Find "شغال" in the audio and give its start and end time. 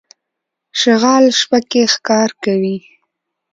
0.79-1.25